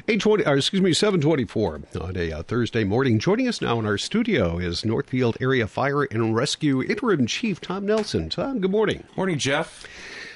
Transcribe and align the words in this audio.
820, 0.00 0.44
or 0.44 0.58
excuse 0.58 0.82
me, 0.82 0.92
724 0.92 1.80
on 2.02 2.16
a 2.16 2.30
uh, 2.30 2.42
Thursday 2.42 2.84
morning. 2.84 3.18
Joining 3.18 3.48
us 3.48 3.62
now 3.62 3.78
in 3.78 3.86
our 3.86 3.96
studio 3.96 4.58
is 4.58 4.84
Northfield 4.84 5.38
Area 5.40 5.66
Fire 5.66 6.02
and 6.02 6.36
Rescue 6.36 6.82
Interim 6.82 7.26
Chief 7.26 7.62
Tom 7.62 7.86
Nelson. 7.86 8.28
Tom, 8.28 8.60
good 8.60 8.70
morning. 8.70 9.04
Morning, 9.16 9.38
Jeff. 9.38 9.86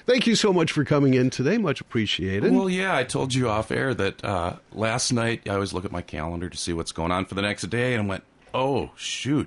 Thank 0.06 0.26
you 0.26 0.34
so 0.34 0.54
much 0.54 0.72
for 0.72 0.82
coming 0.86 1.12
in 1.12 1.28
today. 1.28 1.58
Much 1.58 1.82
appreciated. 1.82 2.50
Well, 2.52 2.70
yeah, 2.70 2.96
I 2.96 3.04
told 3.04 3.34
you 3.34 3.50
off 3.50 3.70
air 3.70 3.92
that 3.92 4.24
uh, 4.24 4.56
last 4.72 5.12
night 5.12 5.42
I 5.46 5.50
always 5.50 5.74
look 5.74 5.84
at 5.84 5.92
my 5.92 6.02
calendar 6.02 6.48
to 6.48 6.56
see 6.56 6.72
what's 6.72 6.90
going 6.92 7.12
on 7.12 7.26
for 7.26 7.34
the 7.34 7.42
next 7.42 7.64
day 7.68 7.92
and 7.92 8.04
I 8.04 8.06
went, 8.06 8.24
oh, 8.54 8.92
shoot. 8.96 9.46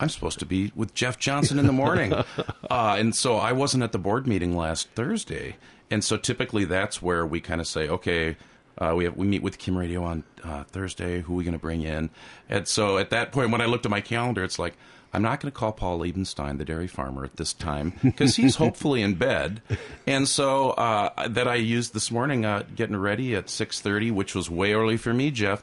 I'm 0.00 0.08
supposed 0.08 0.40
to 0.40 0.44
be 0.46 0.72
with 0.74 0.92
Jeff 0.92 1.20
Johnson 1.20 1.60
in 1.60 1.66
the 1.66 1.72
morning. 1.72 2.12
uh, 2.68 2.96
and 2.98 3.14
so 3.14 3.36
I 3.36 3.52
wasn't 3.52 3.84
at 3.84 3.92
the 3.92 3.98
board 3.98 4.26
meeting 4.26 4.56
last 4.56 4.88
Thursday. 4.96 5.56
And 5.88 6.02
so 6.02 6.16
typically 6.16 6.64
that's 6.64 7.00
where 7.00 7.24
we 7.24 7.40
kind 7.40 7.60
of 7.60 7.68
say, 7.68 7.88
okay, 7.88 8.36
uh, 8.78 8.94
we 8.96 9.04
have, 9.04 9.16
we 9.16 9.26
meet 9.26 9.42
with 9.42 9.58
KYMN 9.58 9.78
Radio 9.78 10.04
on 10.04 10.24
uh, 10.44 10.64
Thursday. 10.64 11.20
Who 11.22 11.34
are 11.34 11.36
we 11.36 11.44
going 11.44 11.52
to 11.54 11.58
bring 11.58 11.82
in? 11.82 12.10
And 12.48 12.66
so 12.68 12.98
at 12.98 13.10
that 13.10 13.32
point, 13.32 13.50
when 13.50 13.60
I 13.60 13.66
looked 13.66 13.86
at 13.86 13.90
my 13.90 14.00
calendar, 14.00 14.44
it's 14.44 14.58
like 14.58 14.74
I'm 15.14 15.22
not 15.22 15.40
going 15.40 15.50
to 15.50 15.58
call 15.58 15.72
Paul 15.72 16.00
Liebenstein, 16.00 16.58
the 16.58 16.64
dairy 16.64 16.86
farmer, 16.88 17.24
at 17.24 17.36
this 17.36 17.52
time 17.54 17.94
because 18.02 18.36
he's 18.36 18.56
hopefully 18.64 19.00
in 19.02 19.14
bed. 19.14 19.62
And 20.06 20.28
so 20.28 20.70
uh, 20.72 21.28
that 21.28 21.48
I 21.48 21.54
used 21.54 21.94
this 21.94 22.10
morning, 22.10 22.44
uh, 22.44 22.64
getting 22.74 22.96
ready 22.96 23.34
at 23.34 23.46
6:30, 23.46 24.12
which 24.12 24.34
was 24.34 24.50
way 24.50 24.74
early 24.74 24.96
for 24.98 25.14
me, 25.14 25.30
Jeff. 25.30 25.62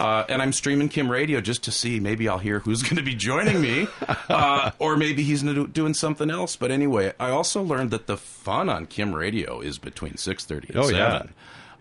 Uh, 0.00 0.24
and 0.28 0.40
I'm 0.40 0.52
streaming 0.52 0.88
KYMN 0.88 1.10
Radio 1.10 1.40
just 1.40 1.64
to 1.64 1.72
see 1.72 1.98
maybe 1.98 2.28
I'll 2.28 2.38
hear 2.38 2.60
who's 2.60 2.82
going 2.84 2.96
to 2.96 3.02
be 3.02 3.14
joining 3.16 3.60
me, 3.60 3.88
uh, 4.28 4.70
or 4.78 4.96
maybe 4.96 5.22
he's 5.24 5.42
doing 5.42 5.94
something 5.94 6.30
else. 6.30 6.54
But 6.56 6.70
anyway, 6.70 7.12
I 7.18 7.30
also 7.30 7.62
learned 7.62 7.90
that 7.90 8.06
the 8.06 8.16
fun 8.16 8.68
on 8.68 8.86
KYMN 8.86 9.14
Radio 9.14 9.60
is 9.60 9.78
between 9.78 10.14
6:30 10.14 10.68
and 10.70 10.76
Oh, 10.76 10.82
7 10.90 10.96
yeah. 10.96 11.22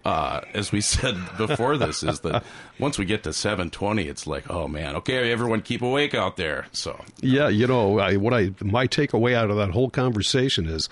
Uh, 0.07 0.39
as 0.53 0.71
we 0.71 0.79
said 0.95 1.17
before 1.37 1.77
this, 1.77 2.01
is 2.01 2.21
that 2.21 2.43
once 2.79 2.97
we 2.97 3.03
get 3.03 3.23
to 3.23 3.33
720, 3.33 4.07
it's 4.07 4.25
like, 4.25 4.49
oh 4.49 4.67
man, 4.67 4.95
okay, 4.95 5.29
everyone 5.31 5.61
keep 5.61 5.81
awake 5.81 6.15
out 6.15 6.37
there. 6.37 6.65
So 6.71 7.03
yeah, 7.19 7.49
you 7.49 7.67
know, 7.67 7.99
I, 7.99 8.15
what 8.15 8.33
I 8.33 8.51
my 8.61 8.87
takeaway 8.87 9.35
out 9.35 9.51
of 9.51 9.57
that 9.57 9.71
whole 9.71 9.89
conversation 9.89 10.65
is 10.67 10.87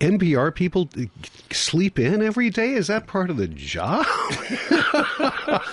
NPR 0.00 0.54
people 0.54 0.88
sleep 1.50 1.98
in 1.98 2.22
every 2.22 2.50
day. 2.50 2.72
Is 2.74 2.86
that 2.86 3.06
part 3.06 3.30
of 3.30 3.36
the 3.36 3.48
job? 3.48 4.06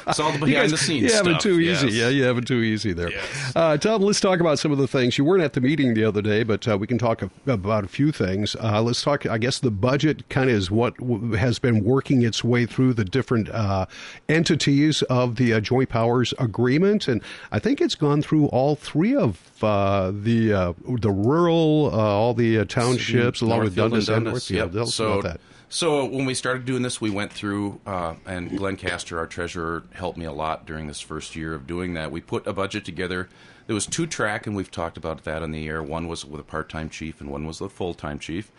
it's 0.07 0.19
all 0.19 0.31
the 0.31 0.39
behind 0.39 0.53
guys- 0.53 0.71
the 0.71 0.77
scenes 0.77 1.11
You 1.11 1.13
have 1.17 1.27
it 1.27 1.39
too 1.39 1.59
easy. 1.59 1.87
yes. 1.87 1.93
Yeah, 1.95 2.09
you 2.09 2.23
have 2.23 2.37
it 2.37 2.45
too 2.47 2.61
easy 2.61 2.93
there. 2.93 3.11
Yes. 3.11 3.53
Uh, 3.55 3.77
Tom, 3.77 4.01
let's 4.01 4.19
talk 4.19 4.39
about 4.39 4.59
some 4.59 4.71
of 4.71 4.77
the 4.77 4.87
things. 4.87 5.17
You 5.17 5.25
weren't 5.25 5.43
at 5.43 5.53
the 5.53 5.61
meeting 5.61 5.93
the 5.93 6.03
other 6.03 6.21
day, 6.21 6.43
but 6.43 6.67
uh, 6.67 6.77
we 6.77 6.87
can 6.87 6.97
talk 6.97 7.21
a, 7.21 7.29
about 7.47 7.83
a 7.83 7.87
few 7.87 8.11
things. 8.11 8.55
Uh, 8.61 8.81
let's 8.81 9.01
talk. 9.01 9.25
I 9.25 9.37
guess 9.37 9.59
the 9.59 9.71
budget 9.71 10.27
kind 10.29 10.49
of 10.49 10.55
is 10.55 10.71
what 10.71 10.97
w- 10.97 11.33
has 11.33 11.59
been 11.59 11.83
working 11.83 12.23
its 12.23 12.43
way 12.43 12.65
through 12.65 12.93
the 12.93 13.05
different 13.05 13.49
uh, 13.49 13.85
entities 14.29 15.01
of 15.03 15.35
the 15.35 15.53
uh, 15.53 15.59
Joint 15.59 15.89
Powers 15.89 16.33
Agreement, 16.39 17.07
and 17.07 17.21
I 17.51 17.59
think 17.59 17.81
it's 17.81 17.95
gone 17.95 18.21
through 18.21 18.47
all 18.47 18.75
three 18.75 19.15
of 19.15 19.39
uh, 19.63 20.11
the 20.13 20.53
uh, 20.53 20.73
the 20.87 21.11
rural, 21.11 21.89
uh, 21.93 21.97
all 21.97 22.33
the 22.33 22.59
uh, 22.59 22.65
townships, 22.65 23.41
along 23.41 23.59
with 23.61 23.75
Northfield 23.77 23.93
Dundas 24.15 24.49
and 24.49 24.57
Dundas, 24.59 24.69
Northfield. 24.69 24.73
Tell 24.73 24.83
us 24.83 24.95
so, 24.95 25.19
about 25.19 25.23
that. 25.33 25.41
So 25.69 26.05
when 26.05 26.25
we 26.25 26.33
started 26.33 26.65
doing 26.65 26.83
this, 26.83 27.01
we 27.01 27.09
went 27.09 27.33
through, 27.33 27.81
uh, 27.85 28.15
and 28.25 28.55
Glenn 28.57 28.77
Castor, 28.77 29.17
our 29.17 29.27
treasurer, 29.27 29.83
helped 29.93 30.17
me 30.17 30.25
a 30.25 30.31
lot 30.31 30.65
during 30.65 30.87
this 30.87 31.01
first 31.01 31.35
year 31.35 31.53
of 31.53 31.67
doing 31.67 31.95
that. 31.95 32.11
We 32.11 32.21
put 32.21 32.45
a 32.47 32.53
budget 32.53 32.85
together. 32.85 33.29
There 33.67 33.73
was 33.73 33.87
two 33.87 34.05
track, 34.05 34.45
and 34.45 34.55
we've 34.55 34.69
talked 34.69 34.95
about 34.95 35.23
that 35.23 35.41
on 35.41 35.51
the 35.51 35.67
air. 35.67 35.81
One 35.81 36.07
was 36.07 36.23
with 36.23 36.39
a 36.39 36.43
part-time 36.43 36.89
chief, 36.89 37.19
and 37.19 37.31
one 37.31 37.47
was 37.47 37.59
the 37.59 37.69
full-time 37.69 38.19
chief. 38.19 38.51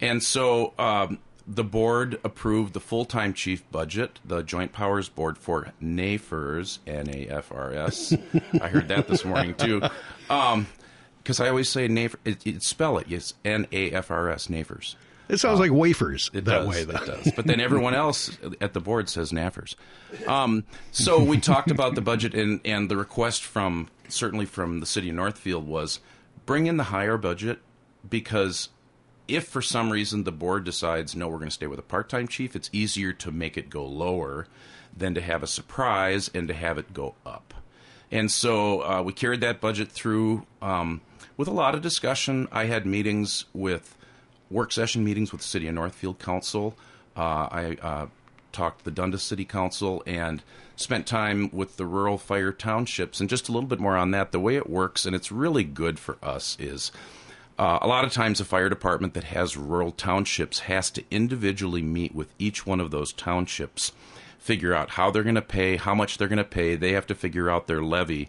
And 0.00 0.22
so 0.22 0.72
um, 0.78 1.18
the 1.46 1.64
board 1.64 2.18
approved 2.24 2.72
the 2.72 2.80
full-time 2.80 3.34
chief 3.34 3.62
budget. 3.70 4.18
The 4.24 4.42
Joint 4.42 4.72
Powers 4.72 5.08
Board 5.08 5.36
for 5.36 5.72
NAFRS, 5.82 6.78
N-A-F-R-S. 6.86 8.14
I 8.60 8.68
heard 8.68 8.88
that 8.88 9.06
this 9.08 9.24
morning 9.24 9.54
too. 9.54 9.82
Um, 10.30 10.66
because 11.28 11.40
I 11.40 11.50
always 11.50 11.68
say 11.68 11.86
NAFER, 11.88 12.16
it, 12.24 12.46
it, 12.46 12.62
spell 12.62 12.96
it, 12.96 13.06
yes, 13.06 13.34
N-A-F-R-S, 13.44 14.46
NAFERS. 14.46 14.94
It 15.28 15.36
sounds 15.36 15.60
like 15.60 15.70
wafers 15.70 16.30
It 16.32 16.46
that 16.46 16.60
does, 16.60 16.66
way. 16.66 16.80
It 16.80 16.88
does. 16.88 17.32
But 17.36 17.46
then 17.46 17.60
everyone 17.60 17.92
else 17.92 18.38
at 18.62 18.72
the 18.72 18.80
board 18.80 19.10
says 19.10 19.30
NAFers. 19.30 19.74
Um, 20.26 20.64
so 20.90 21.22
we 21.22 21.36
talked 21.38 21.70
about 21.70 21.96
the 21.96 22.00
budget, 22.00 22.32
and, 22.32 22.62
and 22.64 22.90
the 22.90 22.96
request 22.96 23.44
from 23.44 23.88
certainly 24.08 24.46
from 24.46 24.80
the 24.80 24.86
city 24.86 25.10
of 25.10 25.16
Northfield 25.16 25.68
was 25.68 26.00
bring 26.46 26.66
in 26.66 26.78
the 26.78 26.84
higher 26.84 27.18
budget 27.18 27.58
because 28.08 28.70
if 29.28 29.46
for 29.46 29.60
some 29.60 29.92
reason 29.92 30.24
the 30.24 30.32
board 30.32 30.64
decides 30.64 31.14
no, 31.14 31.28
we're 31.28 31.36
going 31.36 31.50
to 31.50 31.54
stay 31.54 31.66
with 31.66 31.78
a 31.78 31.82
part-time 31.82 32.26
chief, 32.26 32.56
it's 32.56 32.70
easier 32.72 33.12
to 33.12 33.30
make 33.30 33.58
it 33.58 33.68
go 33.68 33.84
lower 33.84 34.46
than 34.96 35.12
to 35.14 35.20
have 35.20 35.42
a 35.42 35.46
surprise 35.46 36.30
and 36.32 36.48
to 36.48 36.54
have 36.54 36.78
it 36.78 36.94
go 36.94 37.16
up. 37.26 37.52
And 38.10 38.30
so 38.30 38.80
uh, 38.80 39.02
we 39.02 39.12
carried 39.12 39.42
that 39.42 39.60
budget 39.60 39.92
through 39.92 40.46
um, 40.62 41.02
with 41.36 41.48
a 41.48 41.52
lot 41.52 41.74
of 41.74 41.82
discussion. 41.82 42.48
I 42.52 42.66
had 42.66 42.86
meetings 42.86 43.44
with 43.52 43.96
work 44.50 44.72
session 44.72 45.04
meetings 45.04 45.32
with 45.32 45.42
the 45.42 45.46
City 45.46 45.68
of 45.68 45.74
Northfield 45.74 46.18
Council. 46.18 46.76
Uh, 47.16 47.48
I 47.50 47.76
uh, 47.82 48.06
talked 48.52 48.80
to 48.80 48.84
the 48.84 48.90
Dundas 48.90 49.22
City 49.22 49.44
Council 49.44 50.02
and 50.06 50.42
spent 50.76 51.06
time 51.06 51.50
with 51.52 51.76
the 51.76 51.86
rural 51.86 52.18
fire 52.18 52.52
townships. 52.52 53.20
And 53.20 53.28
just 53.28 53.48
a 53.48 53.52
little 53.52 53.68
bit 53.68 53.80
more 53.80 53.96
on 53.96 54.12
that, 54.12 54.32
the 54.32 54.40
way 54.40 54.56
it 54.56 54.70
works, 54.70 55.04
and 55.04 55.14
it's 55.14 55.32
really 55.32 55.64
good 55.64 55.98
for 55.98 56.16
us, 56.22 56.56
is 56.60 56.92
uh, 57.58 57.78
a 57.82 57.88
lot 57.88 58.04
of 58.04 58.12
times 58.12 58.40
a 58.40 58.44
fire 58.44 58.68
department 58.68 59.14
that 59.14 59.24
has 59.24 59.56
rural 59.56 59.90
townships 59.90 60.60
has 60.60 60.90
to 60.92 61.04
individually 61.10 61.82
meet 61.82 62.14
with 62.14 62.32
each 62.38 62.64
one 62.64 62.78
of 62.80 62.92
those 62.92 63.12
townships, 63.12 63.92
figure 64.38 64.72
out 64.72 64.90
how 64.90 65.10
they're 65.10 65.24
going 65.24 65.34
to 65.34 65.42
pay, 65.42 65.76
how 65.76 65.94
much 65.94 66.16
they're 66.16 66.28
going 66.28 66.36
to 66.38 66.44
pay. 66.44 66.76
They 66.76 66.92
have 66.92 67.06
to 67.08 67.14
figure 67.14 67.50
out 67.50 67.66
their 67.66 67.82
levy. 67.82 68.28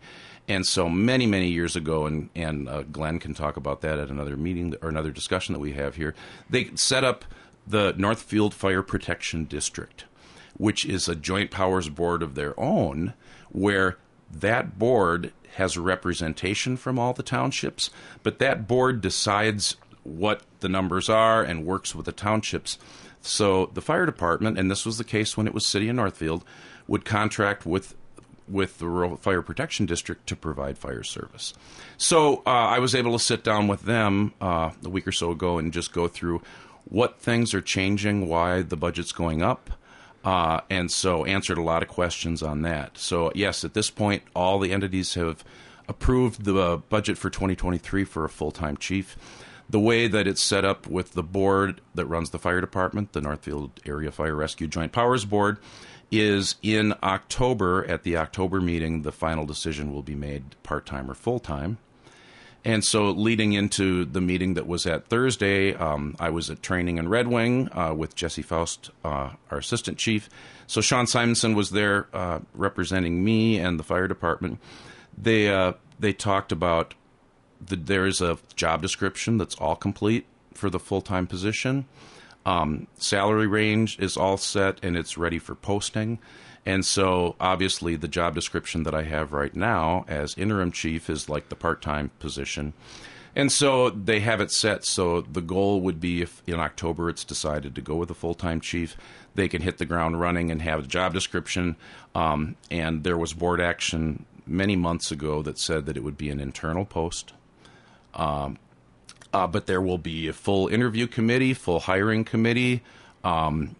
And 0.49 0.65
so 0.65 0.89
many, 0.89 1.27
many 1.27 1.49
years 1.49 1.75
ago, 1.75 2.07
and, 2.07 2.29
and 2.33 2.67
uh, 2.67 2.81
Glenn 2.81 3.19
can 3.19 3.35
talk 3.35 3.55
about 3.55 3.81
that 3.81 3.99
at 3.99 4.09
another 4.09 4.35
meeting 4.35 4.73
or 4.81 4.89
another 4.89 5.11
discussion 5.11 5.53
that 5.53 5.59
we 5.59 5.73
have 5.73 5.95
here, 5.95 6.15
they 6.49 6.71
set 6.73 7.03
up 7.03 7.23
the 7.67 7.93
Northfield 7.97 8.55
Fire 8.55 8.81
Protection 8.81 9.45
District, 9.45 10.05
which 10.57 10.85
is 10.85 11.07
a 11.07 11.15
joint 11.15 11.51
powers 11.51 11.87
board 11.87 12.23
of 12.23 12.33
their 12.33 12.59
own, 12.59 13.13
where 13.51 13.97
that 14.31 14.79
board 14.79 15.31
has 15.55 15.77
representation 15.77 16.77
from 16.77 16.97
all 16.97 17.13
the 17.13 17.21
townships, 17.21 17.91
but 18.23 18.39
that 18.39 18.67
board 18.67 19.01
decides 19.01 19.75
what 20.03 20.41
the 20.61 20.69
numbers 20.69 21.09
are 21.09 21.43
and 21.43 21.63
works 21.63 21.93
with 21.93 22.07
the 22.07 22.11
townships. 22.11 22.79
So 23.21 23.67
the 23.73 23.81
fire 23.81 24.07
department, 24.07 24.57
and 24.57 24.71
this 24.71 24.85
was 24.85 24.97
the 24.97 25.03
case 25.03 25.37
when 25.37 25.45
it 25.45 25.53
was 25.53 25.67
City 25.67 25.89
of 25.89 25.95
Northfield, 25.95 26.43
would 26.87 27.05
contract 27.05 27.67
with 27.67 27.93
with 28.49 28.79
the 28.79 28.87
Rural 28.87 29.17
Fire 29.17 29.41
Protection 29.41 29.85
District 29.85 30.25
to 30.27 30.35
provide 30.35 30.77
fire 30.77 31.03
service. 31.03 31.53
So 31.97 32.37
uh, 32.45 32.49
I 32.49 32.79
was 32.79 32.95
able 32.95 33.13
to 33.13 33.23
sit 33.23 33.43
down 33.43 33.67
with 33.67 33.83
them 33.83 34.33
uh, 34.41 34.71
a 34.83 34.89
week 34.89 35.07
or 35.07 35.11
so 35.11 35.31
ago 35.31 35.57
and 35.57 35.71
just 35.71 35.93
go 35.93 36.07
through 36.07 36.41
what 36.85 37.19
things 37.19 37.53
are 37.53 37.61
changing, 37.61 38.27
why 38.27 38.61
the 38.61 38.77
budget's 38.77 39.11
going 39.11 39.41
up, 39.41 39.69
uh, 40.23 40.61
and 40.69 40.91
so 40.91 41.25
answered 41.25 41.57
a 41.57 41.63
lot 41.63 41.83
of 41.83 41.89
questions 41.89 42.41
on 42.41 42.61
that. 42.63 42.97
So 42.97 43.31
yes, 43.35 43.63
at 43.63 43.73
this 43.73 43.89
point, 43.89 44.23
all 44.35 44.59
the 44.59 44.71
entities 44.71 45.13
have 45.13 45.43
approved 45.87 46.45
the 46.45 46.81
budget 46.89 47.17
for 47.17 47.29
2023 47.29 48.03
for 48.03 48.25
a 48.25 48.29
full-time 48.29 48.77
chief. 48.77 49.17
The 49.69 49.79
way 49.79 50.07
that 50.07 50.25
it's 50.25 50.41
set 50.41 50.65
up 50.65 50.87
with 50.87 51.13
the 51.13 51.23
board 51.23 51.81
that 51.93 52.05
runs 52.05 52.31
the 52.31 52.39
fire 52.39 52.59
department, 52.59 53.13
the 53.13 53.21
Northfield 53.21 53.71
Area 53.85 54.11
Fire 54.11 54.35
Rescue 54.35 54.67
Joint 54.67 54.91
Powers 54.91 55.25
Board, 55.25 55.57
is 56.11 56.55
in 56.61 56.93
October 57.03 57.85
at 57.85 58.03
the 58.03 58.17
October 58.17 58.59
meeting. 58.59 59.03
The 59.03 59.11
final 59.11 59.45
decision 59.45 59.93
will 59.93 60.03
be 60.03 60.15
made 60.15 60.55
part-time 60.63 61.09
or 61.09 61.13
full-time. 61.13 61.77
And 62.65 62.83
so, 62.83 63.11
leading 63.11 63.53
into 63.53 64.03
the 64.03 64.19
meeting 64.19 64.55
that 64.55 64.67
was 64.67 64.85
at 64.85 65.07
Thursday, 65.07 65.73
um, 65.73 66.15
I 66.19 66.29
was 66.29 66.49
at 66.49 66.61
training 66.61 66.97
in 66.97 67.07
Red 67.07 67.29
Wing 67.29 67.69
uh, 67.71 67.93
with 67.95 68.15
Jesse 68.15 68.41
Faust, 68.41 68.89
uh, 69.05 69.31
our 69.49 69.59
assistant 69.59 69.97
chief. 69.97 70.29
So, 70.67 70.81
Sean 70.81 71.07
Simonson 71.07 71.55
was 71.55 71.69
there 71.69 72.07
uh, 72.13 72.39
representing 72.53 73.23
me 73.23 73.57
and 73.57 73.79
the 73.79 73.83
fire 73.83 74.09
department. 74.09 74.59
They 75.17 75.47
uh, 75.47 75.73
they 75.99 76.11
talked 76.11 76.51
about 76.51 76.95
the, 77.65 77.77
there 77.77 78.05
is 78.05 78.19
a 78.19 78.37
job 78.55 78.81
description 78.81 79.37
that's 79.37 79.55
all 79.55 79.77
complete 79.77 80.25
for 80.53 80.69
the 80.69 80.79
full 80.79 81.01
time 81.01 81.27
position. 81.27 81.85
Um, 82.45 82.87
salary 82.97 83.47
range 83.47 83.99
is 83.99 84.17
all 84.17 84.37
set 84.37 84.79
and 84.83 84.95
it's 84.95 85.17
ready 85.17 85.39
for 85.39 85.55
posting. 85.55 86.19
And 86.65 86.85
so, 86.85 87.35
obviously, 87.39 87.95
the 87.95 88.07
job 88.07 88.35
description 88.35 88.83
that 88.83 88.93
I 88.93 89.03
have 89.03 89.31
right 89.31 89.55
now 89.55 90.05
as 90.07 90.37
interim 90.37 90.71
chief 90.71 91.09
is 91.09 91.29
like 91.29 91.49
the 91.49 91.55
part 91.55 91.81
time 91.81 92.11
position. 92.19 92.73
And 93.35 93.51
so 93.51 93.89
they 93.89 94.19
have 94.21 94.41
it 94.41 94.51
set. 94.51 94.85
So 94.85 95.21
the 95.21 95.41
goal 95.41 95.81
would 95.81 95.99
be 95.99 96.21
if 96.21 96.41
in 96.47 96.59
October 96.59 97.09
it's 97.09 97.23
decided 97.23 97.75
to 97.75 97.81
go 97.81 97.95
with 97.95 98.11
a 98.11 98.15
full 98.15 98.33
time 98.33 98.59
chief, 98.59 98.97
they 99.35 99.47
can 99.47 99.61
hit 99.61 99.77
the 99.77 99.85
ground 99.85 100.19
running 100.19 100.51
and 100.51 100.61
have 100.61 100.79
a 100.79 100.87
job 100.87 101.13
description. 101.13 101.75
Um, 102.15 102.55
and 102.69 103.03
there 103.03 103.17
was 103.17 103.33
board 103.33 103.61
action 103.61 104.25
many 104.45 104.75
months 104.75 105.11
ago 105.11 105.41
that 105.43 105.59
said 105.59 105.85
that 105.85 105.95
it 105.95 106.03
would 106.03 106.17
be 106.17 106.29
an 106.29 106.39
internal 106.39 106.85
post. 106.85 107.33
Um, 108.13 108.57
uh, 109.33 109.47
but 109.47 109.65
there 109.65 109.81
will 109.81 109.97
be 109.97 110.27
a 110.27 110.33
full 110.33 110.67
interview 110.67 111.07
committee, 111.07 111.53
full 111.53 111.79
hiring 111.79 112.23
committee 112.23 112.81
um, 113.23 113.75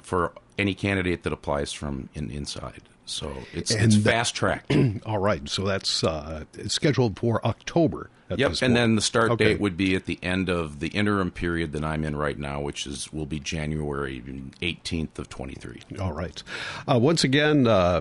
for 0.00 0.32
any 0.58 0.74
candidate 0.74 1.22
that 1.22 1.32
applies 1.32 1.72
from 1.72 2.08
in, 2.14 2.30
inside. 2.30 2.82
So 3.06 3.34
it's, 3.52 3.70
it's 3.70 3.96
fast 3.96 4.34
tracked. 4.34 4.74
all 5.06 5.18
right. 5.18 5.48
So 5.48 5.64
that's 5.64 6.02
uh, 6.02 6.44
scheduled 6.66 7.18
for 7.18 7.44
October. 7.46 8.10
yep. 8.34 8.54
And 8.62 8.74
then 8.74 8.94
the 8.94 9.02
start 9.02 9.30
okay. 9.32 9.44
date 9.44 9.60
would 9.60 9.76
be 9.76 9.94
at 9.94 10.06
the 10.06 10.18
end 10.22 10.48
of 10.48 10.80
the 10.80 10.88
interim 10.88 11.30
period 11.30 11.72
that 11.72 11.84
I'm 11.84 12.04
in 12.04 12.16
right 12.16 12.38
now, 12.38 12.60
which 12.60 12.86
is 12.86 13.12
will 13.12 13.26
be 13.26 13.40
January 13.40 14.22
18th 14.62 15.18
of 15.18 15.28
23. 15.28 15.82
All 16.00 16.12
right. 16.12 16.42
Uh, 16.90 16.98
once 16.98 17.24
again. 17.24 17.66
Uh, 17.66 18.00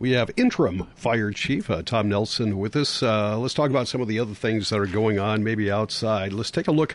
we 0.00 0.12
have 0.12 0.30
interim 0.36 0.86
fire 0.94 1.32
chief 1.32 1.68
uh, 1.68 1.82
Tom 1.82 2.08
Nelson 2.08 2.58
with 2.58 2.76
us. 2.76 3.02
Uh, 3.02 3.36
let's 3.36 3.52
talk 3.52 3.68
about 3.68 3.88
some 3.88 4.00
of 4.00 4.06
the 4.06 4.20
other 4.20 4.34
things 4.34 4.70
that 4.70 4.78
are 4.78 4.86
going 4.86 5.18
on, 5.18 5.42
maybe 5.42 5.72
outside. 5.72 6.32
Let's 6.32 6.52
take 6.52 6.68
a 6.68 6.72
look 6.72 6.94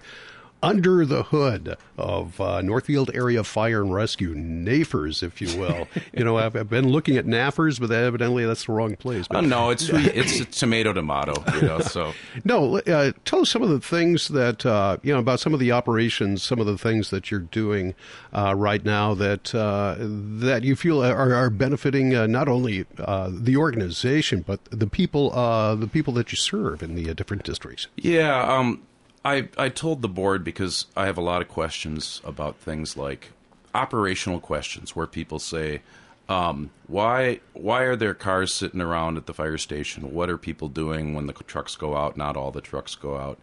under 0.63 1.05
the 1.05 1.23
hood 1.23 1.77
of 1.97 2.39
uh, 2.39 2.61
Northfield 2.61 3.11
Area 3.13 3.43
Fire 3.43 3.81
and 3.81 3.93
Rescue, 3.93 4.33
NAFERS, 4.33 5.21
if 5.21 5.41
you 5.41 5.59
will. 5.59 5.87
you 6.17 6.23
know, 6.23 6.37
I've, 6.37 6.55
I've, 6.55 6.69
been 6.69 6.89
looking 6.89 7.17
at 7.17 7.25
NAFERS, 7.25 7.79
but 7.79 7.91
evidently 7.91 8.45
that's 8.45 8.65
the 8.65 8.71
wrong 8.71 8.95
place. 8.95 9.27
But, 9.27 9.43
oh, 9.43 9.47
no, 9.47 9.69
it's 9.69 9.89
it's 9.89 10.57
tomato 10.57 10.93
tomato. 10.93 11.43
You 11.55 11.67
know, 11.67 11.79
so 11.79 12.13
no. 12.45 12.79
Uh, 12.79 13.11
tell 13.25 13.41
us 13.41 13.49
some 13.49 13.61
of 13.61 13.69
the 13.69 13.81
things 13.81 14.29
that 14.29 14.65
uh, 14.65 14.97
you 15.03 15.13
know 15.13 15.19
about 15.19 15.41
some 15.41 15.53
of 15.53 15.59
the 15.59 15.73
operations, 15.73 16.41
some 16.41 16.59
of 16.59 16.65
the 16.65 16.77
things 16.77 17.09
that 17.09 17.29
you're 17.29 17.41
doing 17.41 17.93
uh, 18.31 18.55
right 18.55 18.83
now 18.85 19.13
that 19.13 19.53
uh, 19.53 19.95
that 19.99 20.63
you 20.63 20.75
feel 20.75 21.03
are, 21.03 21.33
are 21.33 21.49
benefiting 21.49 22.15
uh, 22.15 22.25
not 22.25 22.47
only 22.47 22.85
the 22.95 23.55
organization 23.57 24.41
but 24.45 24.63
the 24.65 24.87
people, 24.87 25.29
the 25.75 25.89
people 25.91 26.13
that 26.13 26.31
you 26.31 26.37
serve 26.37 26.81
in 26.81 26.95
the 26.95 27.13
different 27.13 27.43
districts. 27.43 27.87
Yeah. 27.97 28.41
Um, 28.41 28.81
I 29.25 29.49
I 29.57 29.69
told 29.69 30.01
the 30.01 30.09
board 30.09 30.43
because 30.43 30.85
I 30.95 31.05
have 31.05 31.17
a 31.17 31.21
lot 31.21 31.41
of 31.41 31.47
questions 31.47 32.21
about 32.23 32.57
things 32.57 32.97
like 32.97 33.31
operational 33.73 34.39
questions 34.39 34.95
where 34.95 35.07
people 35.07 35.39
say, 35.39 35.81
um, 36.29 36.69
why 36.87 37.39
why 37.53 37.83
are 37.83 37.95
there 37.95 38.13
cars 38.13 38.53
sitting 38.53 38.81
around 38.81 39.17
at 39.17 39.25
the 39.25 39.33
fire 39.33 39.57
station? 39.57 40.13
What 40.13 40.29
are 40.29 40.37
people 40.37 40.67
doing 40.67 41.13
when 41.13 41.27
the 41.27 41.33
trucks 41.33 41.75
go 41.75 41.95
out? 41.95 42.17
Not 42.17 42.37
all 42.37 42.51
the 42.51 42.61
trucks 42.61 42.95
go 42.95 43.17
out. 43.17 43.39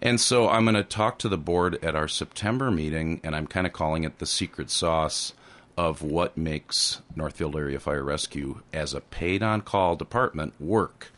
And 0.00 0.20
so 0.20 0.48
I'm 0.48 0.64
going 0.64 0.74
to 0.74 0.82
talk 0.82 1.20
to 1.20 1.28
the 1.28 1.38
board 1.38 1.78
at 1.84 1.94
our 1.94 2.08
September 2.08 2.72
meeting, 2.72 3.20
and 3.22 3.36
I'm 3.36 3.46
kind 3.46 3.68
of 3.68 3.72
calling 3.72 4.02
it 4.02 4.18
the 4.18 4.26
secret 4.26 4.68
sauce 4.68 5.32
of 5.76 6.02
what 6.02 6.36
makes 6.36 7.00
Northfield 7.14 7.54
Area 7.54 7.78
Fire 7.78 8.02
Rescue 8.02 8.62
as 8.72 8.94
a 8.94 9.00
paid 9.00 9.44
on 9.44 9.60
call 9.60 9.94
department 9.94 10.54
work. 10.60 11.12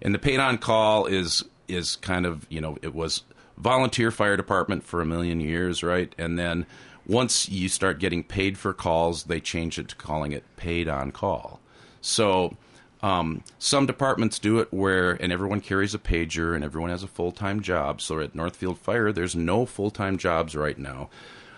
And 0.00 0.14
the 0.14 0.18
paid 0.18 0.40
on 0.40 0.56
call 0.56 1.04
is 1.04 1.44
is 1.68 1.96
kind 1.96 2.26
of 2.26 2.46
you 2.50 2.60
know 2.60 2.76
it 2.82 2.94
was 2.94 3.22
volunteer 3.56 4.10
fire 4.10 4.36
department 4.36 4.84
for 4.84 5.00
a 5.00 5.06
million 5.06 5.40
years, 5.40 5.82
right? 5.82 6.14
And 6.18 6.38
then 6.38 6.66
once 7.06 7.48
you 7.48 7.68
start 7.68 7.98
getting 7.98 8.24
paid 8.24 8.58
for 8.58 8.72
calls, 8.72 9.24
they 9.24 9.40
change 9.40 9.78
it 9.78 9.88
to 9.88 9.96
calling 9.96 10.32
it 10.32 10.44
paid 10.56 10.88
on 10.88 11.12
call. 11.12 11.60
So 12.00 12.56
um, 13.02 13.44
some 13.58 13.86
departments 13.86 14.38
do 14.38 14.58
it 14.60 14.72
where, 14.72 15.12
and 15.12 15.32
everyone 15.32 15.60
carries 15.60 15.94
a 15.94 15.98
pager 15.98 16.54
and 16.54 16.64
everyone 16.64 16.90
has 16.90 17.02
a 17.02 17.08
full 17.08 17.32
time 17.32 17.60
job. 17.60 18.00
So 18.00 18.20
at 18.20 18.34
Northfield 18.34 18.78
Fire, 18.78 19.12
there's 19.12 19.36
no 19.36 19.66
full 19.66 19.90
time 19.90 20.16
jobs 20.16 20.56
right 20.56 20.78
now. 20.78 21.10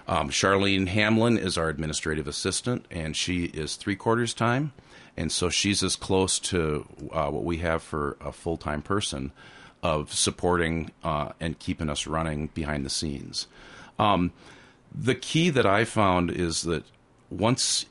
Um, 0.09 0.31
Charlene 0.31 0.89
Hamlin 0.89 1.37
is 1.37 1.59
our 1.59 1.69
administrative 1.69 2.29
assistant, 2.29 2.87
and 2.93 3.17
she 3.17 3.47
is 3.47 3.75
three 3.75 3.97
quarters 3.97 4.35
time. 4.35 4.73
And 5.17 5.33
so 5.33 5.49
she's 5.49 5.83
as 5.83 5.97
close 5.97 6.39
to 6.41 6.87
uh, 7.13 7.31
what 7.31 7.45
we 7.45 7.59
have 7.59 7.83
for 7.83 8.17
a 8.21 8.33
full 8.33 8.57
time 8.57 8.83
person 8.83 9.33
of 9.82 10.12
supporting 10.12 10.90
uh, 11.05 11.31
and 11.40 11.58
keeping 11.58 11.88
us 11.88 12.06
running 12.06 12.49
behind 12.49 12.84
the 12.84 12.90
scenes. 12.90 13.46
Um, 13.99 14.32
the 14.94 15.14
key 15.14 15.50
that 15.50 15.67
I 15.67 15.84
found 15.84 16.31
is 16.31 16.62
that 16.62 16.84
once 17.31 17.87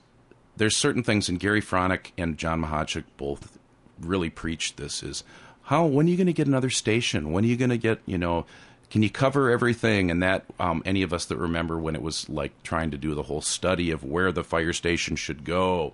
there's 0.58 0.76
certain 0.76 1.04
things, 1.04 1.30
and 1.30 1.40
Gary 1.40 1.62
Fronick 1.62 2.12
and 2.18 2.38
John 2.38 2.62
Mahachik 2.62 3.04
both 3.18 3.58
really 4.00 4.30
preached 4.30 4.78
this 4.78 5.04
is 5.04 5.24
how 5.64 5.86
when 5.86 6.06
are 6.06 6.10
you 6.10 6.18
going 6.18 6.28
to 6.28 6.34
get 6.34 6.48
another 6.48 6.70
station? 6.70 7.32
When 7.32 7.44
are 7.44 7.48
you 7.48 7.58
going 7.58 7.70
to 7.70 7.78
get 7.78 8.00
you 8.06 8.18
know? 8.18 8.46
Can 8.92 9.02
you 9.02 9.10
cover 9.10 9.50
everything? 9.50 10.12
And 10.12 10.22
that 10.22 10.46
um, 10.60 10.84
any 10.86 11.02
of 11.02 11.12
us 11.12 11.26
that 11.26 11.38
remember 11.38 11.78
when 11.78 11.96
it 11.96 12.02
was 12.02 12.30
like 12.30 12.52
trying 12.62 12.92
to 12.92 12.98
do 12.98 13.16
the 13.16 13.24
whole 13.24 13.42
study 13.42 13.90
of 13.90 14.04
where 14.04 14.32
the 14.32 14.44
fire 14.44 14.74
station 14.74 15.16
should 15.16 15.44
go, 15.44 15.94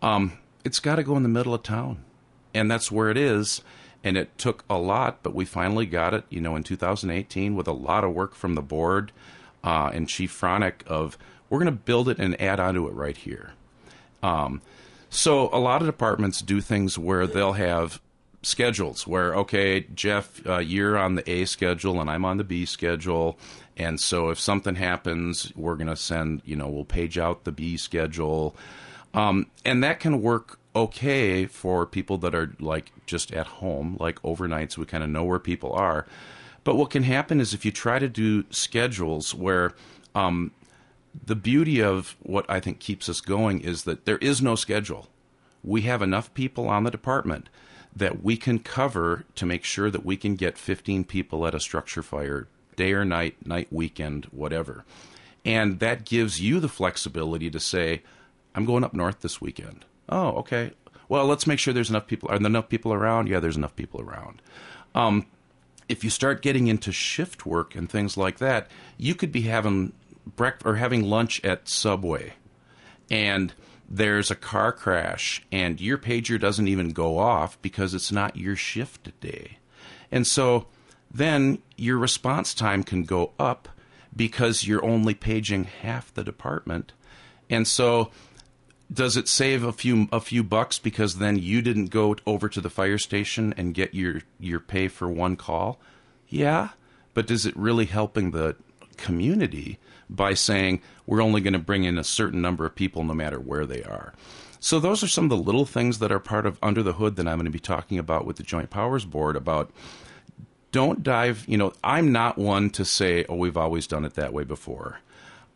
um, 0.00 0.32
it's 0.64 0.80
got 0.80 0.96
to 0.96 1.02
go 1.02 1.16
in 1.16 1.22
the 1.22 1.28
middle 1.28 1.54
of 1.54 1.62
town, 1.62 2.02
and 2.54 2.70
that's 2.70 2.90
where 2.90 3.10
it 3.10 3.18
is 3.18 3.62
and 4.04 4.18
it 4.18 4.36
took 4.36 4.64
a 4.68 4.76
lot, 4.76 5.22
but 5.22 5.34
we 5.34 5.46
finally 5.46 5.86
got 5.86 6.14
it. 6.14 6.24
You 6.28 6.40
know, 6.40 6.54
in 6.54 6.62
2018, 6.62 7.56
with 7.56 7.66
a 7.66 7.72
lot 7.72 8.04
of 8.04 8.12
work 8.12 8.34
from 8.34 8.54
the 8.54 8.62
board 8.62 9.10
uh, 9.64 9.90
and 9.92 10.08
Chief 10.08 10.38
Fronick 10.38 10.86
of 10.86 11.18
we're 11.48 11.58
going 11.58 11.66
to 11.66 11.82
build 11.82 12.08
it 12.08 12.18
and 12.18 12.40
add 12.40 12.60
onto 12.60 12.86
it 12.86 12.92
right 12.92 13.16
here. 13.16 13.52
Um, 14.22 14.60
so 15.10 15.48
a 15.52 15.58
lot 15.58 15.80
of 15.80 15.86
departments 15.86 16.40
do 16.40 16.60
things 16.60 16.98
where 16.98 17.26
they'll 17.26 17.52
have 17.52 18.00
schedules 18.42 19.06
where 19.06 19.34
okay, 19.36 19.86
Jeff, 19.94 20.46
uh, 20.46 20.58
you're 20.58 20.98
on 20.98 21.14
the 21.14 21.30
A 21.30 21.46
schedule 21.46 22.00
and 22.00 22.10
I'm 22.10 22.24
on 22.24 22.36
the 22.36 22.44
B 22.44 22.66
schedule, 22.66 23.38
and 23.76 23.98
so 23.98 24.28
if 24.28 24.38
something 24.38 24.74
happens, 24.74 25.52
we're 25.56 25.76
going 25.76 25.88
to 25.88 25.96
send 25.96 26.42
you 26.44 26.56
know 26.56 26.68
we'll 26.68 26.84
page 26.84 27.16
out 27.16 27.44
the 27.44 27.52
B 27.52 27.76
schedule, 27.76 28.54
um, 29.14 29.46
and 29.64 29.82
that 29.82 30.00
can 30.00 30.20
work 30.20 30.58
okay 30.74 31.46
for 31.46 31.86
people 31.86 32.18
that 32.18 32.34
are 32.34 32.54
like 32.58 32.92
just 33.06 33.32
at 33.32 33.46
home, 33.46 33.96
like 34.00 34.20
overnights. 34.22 34.76
We 34.76 34.86
kind 34.86 35.04
of 35.04 35.10
know 35.10 35.24
where 35.24 35.38
people 35.38 35.72
are. 35.72 36.06
But 36.64 36.76
what 36.76 36.90
can 36.90 37.02
happen 37.02 37.40
is 37.40 37.52
if 37.52 37.64
you 37.64 37.70
try 37.70 37.98
to 37.98 38.08
do 38.08 38.44
schedules 38.50 39.34
where 39.34 39.72
um, 40.14 40.52
the 41.24 41.36
beauty 41.36 41.82
of 41.82 42.16
what 42.20 42.46
I 42.48 42.60
think 42.60 42.80
keeps 42.80 43.08
us 43.08 43.20
going 43.20 43.60
is 43.60 43.84
that 43.84 44.04
there 44.04 44.18
is 44.18 44.40
no 44.42 44.54
schedule. 44.54 45.08
We 45.62 45.82
have 45.82 46.02
enough 46.02 46.32
people 46.34 46.68
on 46.68 46.84
the 46.84 46.90
department 46.90 47.48
that 47.94 48.22
we 48.22 48.36
can 48.36 48.58
cover 48.58 49.24
to 49.36 49.46
make 49.46 49.64
sure 49.64 49.90
that 49.90 50.04
we 50.04 50.16
can 50.16 50.34
get 50.34 50.58
15 50.58 51.04
people 51.04 51.46
at 51.46 51.54
a 51.54 51.60
structure 51.60 52.02
fire, 52.02 52.48
day 52.76 52.92
or 52.92 53.04
night, 53.04 53.46
night, 53.46 53.68
weekend, 53.70 54.24
whatever. 54.26 54.84
And 55.44 55.78
that 55.80 56.04
gives 56.04 56.40
you 56.40 56.58
the 56.58 56.68
flexibility 56.68 57.50
to 57.50 57.60
say, 57.60 58.02
I'm 58.54 58.64
going 58.64 58.84
up 58.84 58.94
north 58.94 59.20
this 59.20 59.40
weekend. 59.40 59.84
Oh, 60.08 60.28
okay. 60.38 60.72
Well, 61.08 61.26
let's 61.26 61.46
make 61.46 61.58
sure 61.58 61.74
there's 61.74 61.90
enough 61.90 62.06
people. 62.06 62.30
Are 62.30 62.38
there 62.38 62.46
enough 62.46 62.68
people 62.68 62.92
around? 62.92 63.28
Yeah, 63.28 63.40
there's 63.40 63.56
enough 63.56 63.76
people 63.76 64.00
around. 64.00 64.40
Um, 64.94 65.26
if 65.88 66.02
you 66.04 66.10
start 66.10 66.42
getting 66.42 66.66
into 66.66 66.92
shift 66.92 67.44
work 67.44 67.74
and 67.74 67.88
things 67.90 68.16
like 68.16 68.38
that, 68.38 68.70
you 68.96 69.14
could 69.14 69.32
be 69.32 69.42
having 69.42 69.92
breakfast 70.36 70.66
or 70.66 70.76
having 70.76 71.02
lunch 71.02 71.44
at 71.44 71.68
Subway, 71.68 72.34
and 73.10 73.52
there's 73.88 74.30
a 74.30 74.36
car 74.36 74.72
crash, 74.72 75.44
and 75.52 75.80
your 75.80 75.98
pager 75.98 76.40
doesn't 76.40 76.68
even 76.68 76.90
go 76.90 77.18
off 77.18 77.60
because 77.60 77.92
it's 77.92 78.10
not 78.10 78.36
your 78.36 78.56
shift 78.56 79.18
day, 79.20 79.58
and 80.10 80.26
so 80.26 80.66
then 81.10 81.58
your 81.76 81.98
response 81.98 82.54
time 82.54 82.82
can 82.82 83.04
go 83.04 83.32
up 83.38 83.68
because 84.16 84.66
you're 84.66 84.84
only 84.84 85.14
paging 85.14 85.64
half 85.64 86.14
the 86.14 86.24
department, 86.24 86.92
and 87.50 87.68
so 87.68 88.10
does 88.92 89.16
it 89.16 89.28
save 89.28 89.64
a 89.64 89.72
few 89.72 90.08
a 90.12 90.20
few 90.20 90.42
bucks 90.42 90.78
because 90.78 91.16
then 91.16 91.38
you 91.38 91.62
didn't 91.62 91.86
go 91.86 92.16
over 92.26 92.48
to 92.48 92.60
the 92.60 92.70
fire 92.70 92.98
station 92.98 93.54
and 93.56 93.74
get 93.74 93.94
your 93.94 94.22
your 94.38 94.60
pay 94.60 94.88
for 94.88 95.08
one 95.08 95.36
call? 95.36 95.80
Yeah, 96.28 96.70
but 97.14 97.30
is 97.30 97.46
it 97.46 97.56
really 97.56 97.86
helping 97.86 98.30
the 98.30 98.56
community 98.96 99.78
by 100.08 100.34
saying 100.34 100.82
we're 101.06 101.22
only 101.22 101.40
going 101.40 101.54
to 101.54 101.58
bring 101.58 101.84
in 101.84 101.98
a 101.98 102.04
certain 102.04 102.42
number 102.42 102.66
of 102.66 102.74
people 102.74 103.04
no 103.04 103.14
matter 103.14 103.40
where 103.40 103.66
they 103.66 103.82
are? 103.82 104.12
So 104.60 104.80
those 104.80 105.02
are 105.02 105.08
some 105.08 105.24
of 105.24 105.30
the 105.30 105.36
little 105.36 105.66
things 105.66 105.98
that 105.98 106.10
are 106.10 106.18
part 106.18 106.46
of 106.46 106.58
under 106.62 106.82
the 106.82 106.94
hood 106.94 107.16
that 107.16 107.28
I'm 107.28 107.36
going 107.36 107.44
to 107.44 107.50
be 107.50 107.58
talking 107.58 107.98
about 107.98 108.24
with 108.24 108.36
the 108.36 108.42
Joint 108.42 108.70
Powers 108.70 109.04
Board 109.04 109.36
about 109.36 109.70
don't 110.72 111.02
dive, 111.02 111.44
you 111.46 111.56
know, 111.56 111.72
I'm 111.84 112.12
not 112.12 112.36
one 112.38 112.70
to 112.70 112.84
say, 112.84 113.24
oh, 113.28 113.36
we've 113.36 113.56
always 113.56 113.86
done 113.86 114.04
it 114.04 114.14
that 114.14 114.32
way 114.32 114.42
before. 114.42 115.00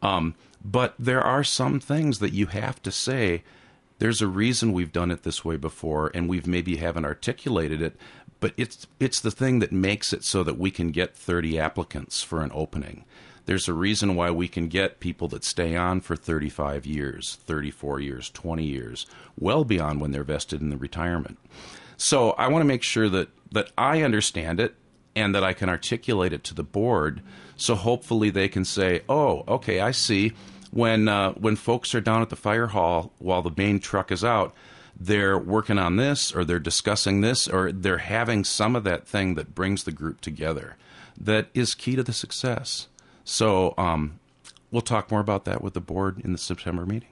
Um, 0.02 0.34
but 0.64 0.94
there 0.98 1.22
are 1.22 1.44
some 1.44 1.80
things 1.80 2.18
that 2.18 2.32
you 2.32 2.46
have 2.46 2.82
to 2.82 2.90
say. 2.90 3.42
There's 3.98 4.22
a 4.22 4.28
reason 4.28 4.72
we've 4.72 4.92
done 4.92 5.10
it 5.10 5.22
this 5.22 5.44
way 5.44 5.56
before, 5.56 6.10
and 6.14 6.28
we've 6.28 6.46
maybe 6.46 6.76
haven't 6.76 7.04
articulated 7.04 7.82
it. 7.82 7.96
But 8.40 8.54
it's 8.56 8.86
it's 9.00 9.20
the 9.20 9.32
thing 9.32 9.58
that 9.58 9.72
makes 9.72 10.12
it 10.12 10.24
so 10.24 10.44
that 10.44 10.58
we 10.58 10.70
can 10.70 10.92
get 10.92 11.16
30 11.16 11.58
applicants 11.58 12.22
for 12.22 12.42
an 12.42 12.52
opening. 12.54 13.04
There's 13.46 13.66
a 13.66 13.72
reason 13.72 14.14
why 14.14 14.30
we 14.30 14.46
can 14.46 14.68
get 14.68 15.00
people 15.00 15.26
that 15.28 15.42
stay 15.42 15.74
on 15.74 16.02
for 16.02 16.16
35 16.16 16.84
years, 16.84 17.38
34 17.46 17.98
years, 17.98 18.30
20 18.30 18.62
years, 18.62 19.06
well 19.38 19.64
beyond 19.64 20.02
when 20.02 20.12
they're 20.12 20.22
vested 20.22 20.60
in 20.60 20.68
the 20.68 20.76
retirement. 20.76 21.38
So 21.96 22.32
I 22.32 22.48
want 22.48 22.60
to 22.60 22.68
make 22.68 22.82
sure 22.82 23.08
that 23.08 23.30
that 23.50 23.72
I 23.76 24.02
understand 24.02 24.60
it 24.60 24.74
and 25.18 25.34
that 25.34 25.44
I 25.44 25.52
can 25.52 25.68
articulate 25.68 26.32
it 26.32 26.44
to 26.44 26.54
the 26.54 26.62
board. 26.62 27.20
So 27.56 27.74
hopefully 27.74 28.30
they 28.30 28.48
can 28.48 28.64
say, 28.64 29.02
"Oh, 29.08 29.44
okay, 29.48 29.80
I 29.80 29.90
see." 29.90 30.32
When 30.70 31.08
uh, 31.08 31.32
when 31.32 31.56
folks 31.56 31.94
are 31.94 32.00
down 32.00 32.22
at 32.22 32.28
the 32.28 32.36
fire 32.36 32.68
hall 32.68 33.12
while 33.18 33.42
the 33.42 33.54
main 33.56 33.80
truck 33.80 34.12
is 34.12 34.22
out, 34.22 34.54
they're 34.98 35.38
working 35.38 35.78
on 35.78 35.96
this, 35.96 36.34
or 36.34 36.44
they're 36.44 36.58
discussing 36.58 37.20
this, 37.20 37.48
or 37.48 37.72
they're 37.72 37.98
having 37.98 38.44
some 38.44 38.76
of 38.76 38.84
that 38.84 39.06
thing 39.06 39.34
that 39.34 39.54
brings 39.54 39.84
the 39.84 39.92
group 39.92 40.20
together. 40.20 40.76
That 41.18 41.48
is 41.54 41.74
key 41.74 41.96
to 41.96 42.02
the 42.02 42.12
success. 42.12 42.88
So 43.24 43.74
um, 43.76 44.20
we'll 44.70 44.82
talk 44.82 45.10
more 45.10 45.20
about 45.20 45.44
that 45.46 45.62
with 45.62 45.74
the 45.74 45.80
board 45.80 46.20
in 46.22 46.32
the 46.32 46.38
September 46.38 46.86
meeting. 46.86 47.08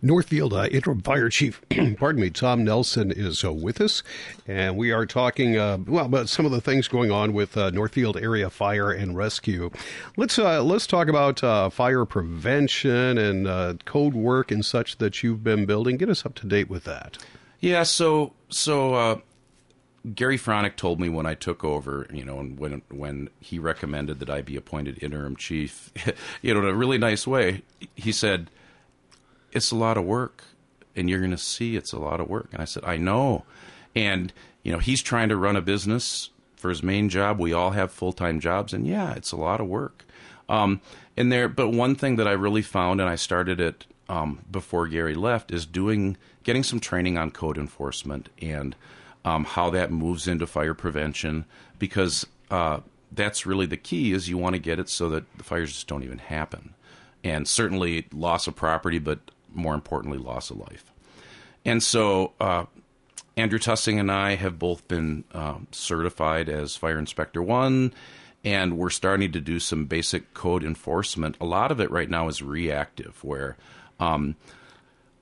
Northfield 0.00 0.52
uh, 0.52 0.68
Interim 0.70 1.00
Fire 1.00 1.28
Chief, 1.28 1.60
pardon 1.96 2.20
me, 2.20 2.30
Tom 2.30 2.64
Nelson 2.64 3.10
is 3.10 3.44
uh, 3.44 3.52
with 3.52 3.80
us, 3.80 4.02
and 4.46 4.76
we 4.76 4.92
are 4.92 5.06
talking 5.06 5.56
uh, 5.56 5.78
well 5.86 6.06
about 6.06 6.28
some 6.28 6.46
of 6.46 6.52
the 6.52 6.60
things 6.60 6.86
going 6.88 7.10
on 7.10 7.32
with 7.32 7.56
uh, 7.56 7.70
Northfield 7.70 8.16
Area 8.16 8.48
Fire 8.50 8.90
and 8.90 9.16
Rescue. 9.16 9.70
Let's 10.16 10.38
uh, 10.38 10.62
let's 10.62 10.86
talk 10.86 11.08
about 11.08 11.40
fire 11.72 12.04
prevention 12.04 13.18
and 13.18 13.84
code 13.84 14.14
work 14.14 14.50
and 14.50 14.64
such 14.64 14.98
that 14.98 15.22
you've 15.22 15.42
been 15.42 15.66
building. 15.66 15.96
Get 15.96 16.08
us 16.08 16.24
up 16.24 16.34
to 16.36 16.46
date 16.46 16.70
with 16.70 16.84
that. 16.84 17.18
Yeah, 17.60 17.82
so 17.82 18.34
so 18.48 19.22
Gary 20.14 20.38
Fronick 20.38 20.76
told 20.76 21.00
me 21.00 21.08
when 21.08 21.26
I 21.26 21.34
took 21.34 21.64
over, 21.64 22.06
you 22.12 22.24
know, 22.24 22.38
and 22.38 22.58
when 22.58 22.82
when 22.90 23.30
he 23.40 23.58
recommended 23.58 24.20
that 24.20 24.30
I 24.30 24.42
be 24.42 24.56
appointed 24.56 25.02
interim 25.02 25.36
chief, 25.36 25.92
you 26.42 26.54
know, 26.54 26.60
in 26.60 26.66
a 26.66 26.74
really 26.74 26.98
nice 26.98 27.26
way, 27.26 27.62
he 27.96 28.12
said 28.12 28.50
it's 29.52 29.70
a 29.70 29.76
lot 29.76 29.96
of 29.96 30.04
work 30.04 30.44
and 30.96 31.08
you're 31.08 31.20
going 31.20 31.30
to 31.30 31.38
see 31.38 31.76
it's 31.76 31.92
a 31.92 31.98
lot 31.98 32.20
of 32.20 32.28
work. 32.28 32.48
And 32.52 32.60
I 32.60 32.64
said, 32.64 32.84
I 32.84 32.96
know. 32.96 33.44
And, 33.94 34.32
you 34.62 34.72
know, 34.72 34.78
he's 34.78 35.02
trying 35.02 35.28
to 35.28 35.36
run 35.36 35.56
a 35.56 35.62
business 35.62 36.30
for 36.56 36.70
his 36.70 36.82
main 36.82 37.08
job. 37.08 37.38
We 37.38 37.52
all 37.52 37.70
have 37.70 37.92
full 37.92 38.12
time 38.12 38.40
jobs. 38.40 38.72
And 38.72 38.86
yeah, 38.86 39.14
it's 39.14 39.32
a 39.32 39.36
lot 39.36 39.60
of 39.60 39.68
work. 39.68 40.04
Um, 40.48 40.80
and 41.16 41.30
there, 41.30 41.48
but 41.48 41.70
one 41.70 41.94
thing 41.94 42.16
that 42.16 42.26
I 42.26 42.32
really 42.32 42.62
found, 42.62 43.00
and 43.00 43.08
I 43.08 43.16
started 43.16 43.60
it 43.60 43.86
um, 44.08 44.40
before 44.50 44.88
Gary 44.88 45.14
left, 45.14 45.52
is 45.52 45.66
doing, 45.66 46.16
getting 46.42 46.62
some 46.62 46.80
training 46.80 47.16
on 47.16 47.30
code 47.30 47.58
enforcement 47.58 48.28
and 48.40 48.74
um, 49.24 49.44
how 49.44 49.70
that 49.70 49.90
moves 49.90 50.26
into 50.26 50.46
fire 50.46 50.74
prevention 50.74 51.44
because 51.78 52.26
uh, 52.50 52.80
that's 53.12 53.46
really 53.46 53.66
the 53.66 53.76
key 53.76 54.12
is 54.12 54.28
you 54.28 54.38
want 54.38 54.54
to 54.54 54.60
get 54.60 54.78
it 54.78 54.88
so 54.88 55.08
that 55.10 55.24
the 55.36 55.44
fires 55.44 55.72
just 55.72 55.86
don't 55.86 56.04
even 56.04 56.18
happen 56.18 56.74
and 57.24 57.46
certainly 57.46 58.06
loss 58.12 58.46
of 58.46 58.54
property 58.54 58.98
but 58.98 59.18
more 59.58 59.74
importantly, 59.74 60.18
loss 60.18 60.50
of 60.50 60.58
life. 60.58 60.92
And 61.64 61.82
so, 61.82 62.32
uh, 62.40 62.64
Andrew 63.36 63.58
Tussing 63.58 64.00
and 64.00 64.10
I 64.10 64.34
have 64.34 64.58
both 64.58 64.88
been 64.88 65.24
uh, 65.32 65.58
certified 65.70 66.48
as 66.48 66.76
Fire 66.76 66.98
Inspector 66.98 67.40
1, 67.40 67.92
and 68.44 68.76
we're 68.76 68.90
starting 68.90 69.30
to 69.32 69.40
do 69.40 69.60
some 69.60 69.84
basic 69.84 70.34
code 70.34 70.64
enforcement. 70.64 71.36
A 71.40 71.44
lot 71.44 71.70
of 71.70 71.80
it 71.80 71.90
right 71.90 72.10
now 72.10 72.28
is 72.28 72.42
reactive, 72.42 73.22
where 73.22 73.56
um, 74.00 74.34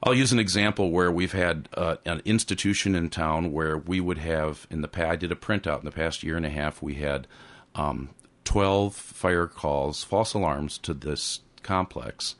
I'll 0.02 0.14
use 0.14 0.32
an 0.32 0.38
example 0.38 0.90
where 0.90 1.10
we've 1.10 1.32
had 1.32 1.68
uh, 1.74 1.96
an 2.04 2.22
institution 2.24 2.94
in 2.94 3.10
town 3.10 3.52
where 3.52 3.76
we 3.76 4.00
would 4.00 4.18
have, 4.18 4.66
in 4.70 4.80
the 4.80 4.88
past, 4.88 5.10
I 5.10 5.16
did 5.16 5.32
a 5.32 5.36
printout 5.36 5.80
in 5.80 5.84
the 5.84 5.90
past 5.90 6.22
year 6.22 6.36
and 6.36 6.46
a 6.46 6.50
half, 6.50 6.80
we 6.80 6.94
had 6.94 7.26
um, 7.74 8.10
12 8.44 8.94
fire 8.94 9.46
calls, 9.46 10.04
false 10.04 10.32
alarms 10.32 10.78
to 10.78 10.94
this 10.94 11.40
complex. 11.62 12.36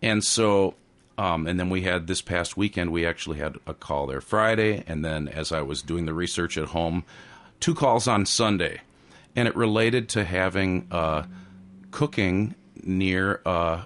And 0.00 0.24
so 0.24 0.74
um, 1.20 1.46
and 1.46 1.60
then 1.60 1.68
we 1.68 1.82
had 1.82 2.06
this 2.06 2.22
past 2.22 2.56
weekend, 2.56 2.90
we 2.90 3.04
actually 3.04 3.36
had 3.36 3.58
a 3.66 3.74
call 3.74 4.06
there 4.06 4.22
Friday. 4.22 4.82
And 4.86 5.04
then 5.04 5.28
as 5.28 5.52
I 5.52 5.60
was 5.60 5.82
doing 5.82 6.06
the 6.06 6.14
research 6.14 6.56
at 6.56 6.68
home, 6.68 7.04
two 7.60 7.74
calls 7.74 8.08
on 8.08 8.24
Sunday. 8.24 8.80
And 9.36 9.46
it 9.46 9.54
related 9.54 10.08
to 10.10 10.24
having 10.24 10.88
uh, 10.90 11.24
cooking 11.90 12.54
near, 12.82 13.42
uh, 13.44 13.82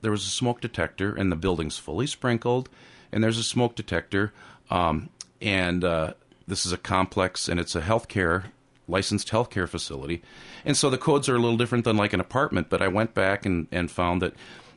there 0.00 0.10
was 0.10 0.26
a 0.26 0.30
smoke 0.30 0.60
detector, 0.60 1.14
and 1.14 1.30
the 1.30 1.36
building's 1.36 1.78
fully 1.78 2.08
sprinkled. 2.08 2.68
And 3.12 3.22
there's 3.22 3.38
a 3.38 3.44
smoke 3.44 3.76
detector. 3.76 4.32
Um, 4.68 5.10
and 5.40 5.84
uh, 5.84 6.14
this 6.48 6.66
is 6.66 6.72
a 6.72 6.76
complex, 6.76 7.48
and 7.48 7.60
it's 7.60 7.76
a 7.76 7.82
healthcare 7.82 8.46
licensed 8.88 9.28
healthcare 9.28 9.68
facility. 9.68 10.22
And 10.64 10.76
so 10.76 10.90
the 10.90 10.98
codes 10.98 11.28
are 11.28 11.36
a 11.36 11.38
little 11.38 11.56
different 11.56 11.84
than 11.84 11.96
like 11.96 12.12
an 12.12 12.20
apartment, 12.20 12.68
but 12.68 12.82
I 12.82 12.88
went 12.88 13.14
back 13.14 13.46
and, 13.46 13.68
and 13.70 13.88
found 13.88 14.20
that 14.22 14.34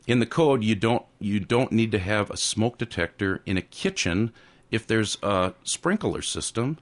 in 0.07 0.19
the 0.19 0.25
code 0.25 0.63
you 0.63 0.75
don't 0.75 1.03
you 1.19 1.39
don't 1.39 1.71
need 1.71 1.91
to 1.91 1.99
have 1.99 2.29
a 2.29 2.37
smoke 2.37 2.77
detector 2.77 3.41
in 3.45 3.57
a 3.57 3.61
kitchen 3.61 4.31
if 4.71 4.85
there's 4.85 5.17
a 5.23 5.53
sprinkler 5.63 6.21
system 6.21 6.77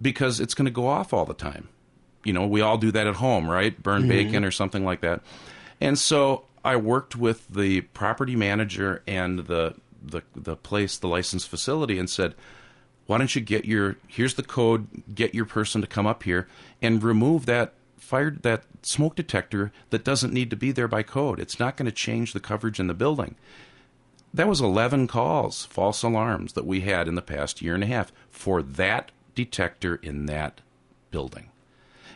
because 0.00 0.40
it's 0.40 0.54
going 0.54 0.66
to 0.66 0.70
go 0.70 0.86
off 0.86 1.12
all 1.12 1.24
the 1.24 1.34
time. 1.34 1.68
You 2.24 2.32
know, 2.32 2.46
we 2.46 2.60
all 2.60 2.78
do 2.78 2.90
that 2.92 3.06
at 3.06 3.16
home, 3.16 3.48
right? 3.48 3.80
Burn 3.82 4.02
mm-hmm. 4.02 4.10
bacon 4.10 4.44
or 4.44 4.50
something 4.50 4.84
like 4.84 5.00
that. 5.00 5.22
And 5.80 5.98
so 5.98 6.44
I 6.64 6.76
worked 6.76 7.16
with 7.16 7.48
the 7.48 7.82
property 7.82 8.36
manager 8.36 9.02
and 9.06 9.40
the 9.40 9.74
the 10.02 10.22
the 10.34 10.56
place, 10.56 10.96
the 10.96 11.08
licensed 11.08 11.48
facility 11.48 11.98
and 11.98 12.08
said, 12.08 12.34
"Why 13.06 13.18
don't 13.18 13.34
you 13.34 13.40
get 13.40 13.64
your 13.64 13.96
here's 14.06 14.34
the 14.34 14.42
code, 14.42 14.86
get 15.14 15.34
your 15.34 15.46
person 15.46 15.80
to 15.80 15.86
come 15.86 16.06
up 16.06 16.22
here 16.22 16.46
and 16.82 17.02
remove 17.02 17.46
that 17.46 17.74
fired 18.00 18.42
that 18.42 18.64
smoke 18.82 19.14
detector 19.14 19.70
that 19.90 20.04
doesn't 20.04 20.32
need 20.32 20.50
to 20.50 20.56
be 20.56 20.72
there 20.72 20.88
by 20.88 21.02
code. 21.02 21.38
It's 21.38 21.60
not 21.60 21.76
going 21.76 21.86
to 21.86 21.92
change 21.92 22.32
the 22.32 22.40
coverage 22.40 22.80
in 22.80 22.88
the 22.88 22.94
building. 22.94 23.36
That 24.32 24.48
was 24.48 24.60
11 24.60 25.06
calls, 25.06 25.66
false 25.66 26.02
alarms 26.02 26.54
that 26.54 26.66
we 26.66 26.80
had 26.80 27.08
in 27.08 27.14
the 27.14 27.22
past 27.22 27.62
year 27.62 27.74
and 27.74 27.84
a 27.84 27.86
half 27.86 28.12
for 28.30 28.62
that 28.62 29.12
detector 29.34 29.96
in 29.96 30.26
that 30.26 30.60
building. 31.10 31.50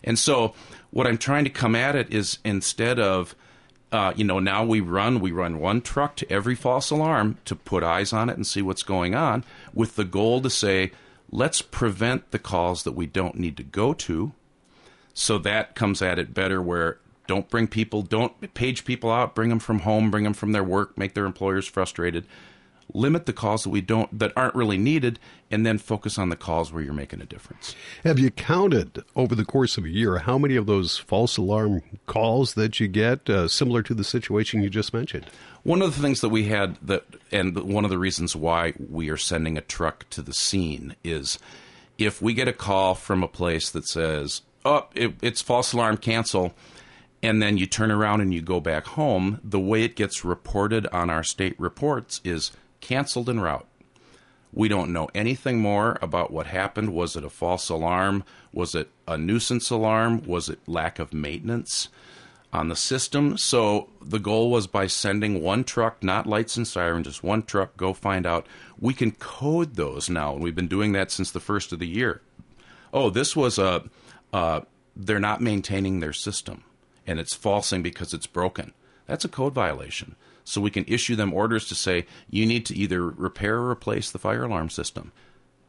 And 0.02 0.18
so, 0.18 0.54
what 0.90 1.06
I'm 1.06 1.18
trying 1.18 1.44
to 1.44 1.50
come 1.50 1.74
at 1.74 1.96
it 1.96 2.12
is 2.12 2.38
instead 2.44 2.98
of, 3.00 3.34
uh, 3.90 4.12
you 4.16 4.24
know, 4.24 4.38
now 4.38 4.64
we 4.64 4.80
run 4.80 5.20
we 5.20 5.32
run 5.32 5.58
one 5.58 5.80
truck 5.80 6.14
to 6.16 6.32
every 6.32 6.54
false 6.54 6.90
alarm 6.90 7.38
to 7.46 7.56
put 7.56 7.82
eyes 7.82 8.12
on 8.12 8.28
it 8.28 8.36
and 8.36 8.46
see 8.46 8.62
what's 8.62 8.82
going 8.82 9.14
on, 9.14 9.44
with 9.72 9.96
the 9.96 10.04
goal 10.04 10.40
to 10.42 10.50
say, 10.50 10.92
let's 11.30 11.62
prevent 11.62 12.30
the 12.30 12.38
calls 12.38 12.84
that 12.84 12.92
we 12.92 13.06
don't 13.06 13.36
need 13.36 13.56
to 13.56 13.64
go 13.64 13.94
to 13.94 14.32
so 15.14 15.38
that 15.38 15.74
comes 15.74 16.02
at 16.02 16.18
it 16.18 16.34
better 16.34 16.60
where 16.60 16.98
don't 17.26 17.48
bring 17.48 17.68
people, 17.68 18.02
don't 18.02 18.52
page 18.54 18.84
people 18.84 19.10
out, 19.10 19.34
bring 19.34 19.48
them 19.48 19.58
from 19.58 19.80
home, 19.80 20.10
bring 20.10 20.24
them 20.24 20.34
from 20.34 20.52
their 20.52 20.64
work, 20.64 20.98
make 20.98 21.14
their 21.14 21.24
employers 21.24 21.66
frustrated. 21.66 22.26
Limit 22.92 23.24
the 23.24 23.32
calls 23.32 23.62
that 23.62 23.70
we 23.70 23.80
don't 23.80 24.18
that 24.18 24.30
aren't 24.36 24.54
really 24.54 24.76
needed, 24.76 25.18
and 25.50 25.64
then 25.64 25.78
focus 25.78 26.18
on 26.18 26.28
the 26.28 26.36
calls 26.36 26.70
where 26.70 26.82
you're 26.82 26.92
making 26.92 27.22
a 27.22 27.24
difference. 27.24 27.74
Have 28.02 28.18
you 28.18 28.30
counted 28.30 29.02
over 29.16 29.34
the 29.34 29.46
course 29.46 29.78
of 29.78 29.86
a 29.86 29.88
year 29.88 30.18
how 30.18 30.36
many 30.36 30.54
of 30.54 30.66
those 30.66 30.98
false 30.98 31.38
alarm 31.38 31.82
calls 32.04 32.52
that 32.54 32.80
you 32.80 32.86
get, 32.86 33.30
uh, 33.30 33.48
similar 33.48 33.82
to 33.84 33.94
the 33.94 34.04
situation 34.04 34.62
you 34.62 34.68
just 34.68 34.92
mentioned? 34.92 35.24
One 35.62 35.80
of 35.80 35.96
the 35.96 36.02
things 36.02 36.20
that 36.20 36.28
we 36.28 36.44
had 36.44 36.76
that, 36.82 37.06
and 37.32 37.56
one 37.56 37.84
of 37.84 37.90
the 37.90 37.98
reasons 37.98 38.36
why 38.36 38.74
we 38.78 39.08
are 39.08 39.16
sending 39.16 39.56
a 39.56 39.62
truck 39.62 40.08
to 40.10 40.20
the 40.20 40.34
scene 40.34 40.94
is 41.02 41.38
if 41.96 42.20
we 42.20 42.34
get 42.34 42.48
a 42.48 42.52
call 42.52 42.94
from 42.94 43.22
a 43.22 43.28
place 43.28 43.70
that 43.70 43.88
says 43.88 44.42
oh, 44.64 44.86
it, 44.94 45.14
it's 45.22 45.42
false 45.42 45.72
alarm, 45.72 45.98
cancel, 45.98 46.54
and 47.22 47.40
then 47.40 47.56
you 47.56 47.66
turn 47.66 47.90
around 47.90 48.20
and 48.20 48.34
you 48.34 48.42
go 48.42 48.60
back 48.60 48.86
home, 48.86 49.40
the 49.42 49.60
way 49.60 49.82
it 49.82 49.96
gets 49.96 50.24
reported 50.24 50.86
on 50.88 51.10
our 51.10 51.22
state 51.22 51.58
reports 51.58 52.20
is 52.24 52.52
canceled 52.80 53.28
en 53.30 53.40
route. 53.40 53.66
We 54.52 54.68
don't 54.68 54.92
know 54.92 55.08
anything 55.14 55.60
more 55.60 55.98
about 56.00 56.30
what 56.30 56.46
happened. 56.46 56.94
Was 56.94 57.16
it 57.16 57.24
a 57.24 57.30
false 57.30 57.68
alarm? 57.68 58.24
Was 58.52 58.74
it 58.74 58.88
a 59.08 59.18
nuisance 59.18 59.70
alarm? 59.70 60.22
Was 60.26 60.48
it 60.48 60.60
lack 60.68 61.00
of 61.00 61.12
maintenance 61.12 61.88
on 62.52 62.68
the 62.68 62.76
system? 62.76 63.36
So 63.36 63.88
the 64.00 64.20
goal 64.20 64.52
was 64.52 64.68
by 64.68 64.86
sending 64.86 65.42
one 65.42 65.64
truck, 65.64 66.04
not 66.04 66.28
lights 66.28 66.56
and 66.56 66.68
sirens, 66.68 67.08
just 67.08 67.24
one 67.24 67.42
truck, 67.42 67.76
go 67.76 67.92
find 67.92 68.26
out. 68.26 68.46
We 68.78 68.94
can 68.94 69.10
code 69.10 69.74
those 69.74 70.08
now, 70.08 70.34
and 70.34 70.42
we've 70.42 70.54
been 70.54 70.68
doing 70.68 70.92
that 70.92 71.10
since 71.10 71.32
the 71.32 71.40
first 71.40 71.72
of 71.72 71.80
the 71.80 71.88
year. 71.88 72.20
Oh, 72.92 73.10
this 73.10 73.34
was 73.34 73.58
a 73.58 73.82
uh, 74.34 74.62
they're 74.96 75.20
not 75.20 75.40
maintaining 75.40 76.00
their 76.00 76.12
system 76.12 76.64
and 77.06 77.20
it's 77.20 77.34
falsing 77.34 77.82
because 77.82 78.12
it's 78.12 78.26
broken. 78.26 78.72
That's 79.06 79.24
a 79.24 79.28
code 79.28 79.54
violation. 79.54 80.16
So 80.42 80.60
we 80.60 80.72
can 80.72 80.84
issue 80.88 81.14
them 81.14 81.32
orders 81.32 81.68
to 81.68 81.76
say 81.76 82.06
you 82.28 82.44
need 82.44 82.66
to 82.66 82.76
either 82.76 83.08
repair 83.08 83.58
or 83.58 83.70
replace 83.70 84.10
the 84.10 84.18
fire 84.18 84.42
alarm 84.42 84.70
system. 84.70 85.12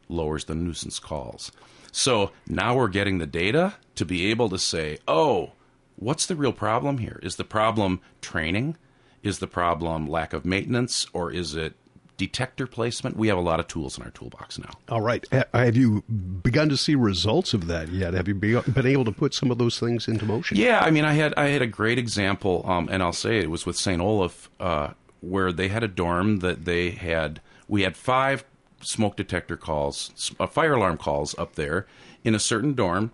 Lowers 0.08 0.46
the 0.46 0.54
nuisance 0.56 0.98
calls. 0.98 1.52
So 1.92 2.32
now 2.48 2.74
we're 2.74 2.88
getting 2.88 3.18
the 3.18 3.26
data 3.26 3.74
to 3.94 4.04
be 4.04 4.26
able 4.30 4.48
to 4.48 4.58
say, 4.58 4.98
oh, 5.06 5.52
what's 5.94 6.26
the 6.26 6.36
real 6.36 6.52
problem 6.52 6.98
here? 6.98 7.20
Is 7.22 7.36
the 7.36 7.44
problem 7.44 8.00
training? 8.20 8.76
Is 9.22 9.38
the 9.38 9.46
problem 9.46 10.08
lack 10.08 10.32
of 10.32 10.44
maintenance? 10.44 11.06
Or 11.12 11.30
is 11.30 11.54
it 11.54 11.74
detector 12.16 12.66
placement. 12.66 13.16
We 13.16 13.28
have 13.28 13.38
a 13.38 13.42
lot 13.42 13.60
of 13.60 13.68
tools 13.68 13.98
in 13.98 14.04
our 14.04 14.10
toolbox 14.10 14.58
now. 14.58 14.70
All 14.88 15.00
right. 15.00 15.24
Have 15.52 15.76
you 15.76 16.02
begun 16.02 16.68
to 16.68 16.76
see 16.76 16.94
results 16.94 17.54
of 17.54 17.66
that 17.66 17.88
yet? 17.90 18.14
Have 18.14 18.28
you 18.28 18.34
been 18.34 18.86
able 18.86 19.04
to 19.04 19.12
put 19.12 19.34
some 19.34 19.50
of 19.50 19.58
those 19.58 19.78
things 19.78 20.08
into 20.08 20.24
motion? 20.24 20.56
Yeah, 20.56 20.80
I 20.80 20.90
mean, 20.90 21.04
I 21.04 21.12
had 21.12 21.34
I 21.36 21.48
had 21.48 21.62
a 21.62 21.66
great 21.66 21.98
example, 21.98 22.64
um, 22.66 22.88
and 22.90 23.02
I'll 23.02 23.12
say 23.12 23.38
it 23.38 23.50
was 23.50 23.66
with 23.66 23.76
St. 23.76 24.00
Olaf, 24.00 24.50
uh, 24.58 24.90
where 25.20 25.52
they 25.52 25.68
had 25.68 25.82
a 25.82 25.88
dorm 25.88 26.38
that 26.40 26.64
they 26.64 26.90
had. 26.90 27.40
We 27.68 27.82
had 27.82 27.96
five 27.96 28.44
smoke 28.80 29.16
detector 29.16 29.56
calls, 29.56 30.34
uh, 30.38 30.46
fire 30.46 30.74
alarm 30.74 30.98
calls 30.98 31.36
up 31.38 31.56
there 31.56 31.86
in 32.24 32.34
a 32.34 32.38
certain 32.38 32.74
dorm, 32.74 33.12